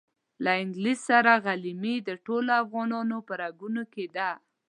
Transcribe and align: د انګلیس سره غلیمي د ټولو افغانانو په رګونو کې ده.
د 0.43 0.45
انګلیس 0.61 0.99
سره 1.09 1.31
غلیمي 1.45 1.95
د 2.07 2.09
ټولو 2.25 2.51
افغانانو 2.63 3.17
په 3.27 3.33
رګونو 3.43 3.83
کې 3.93 4.05
ده. 4.15 4.29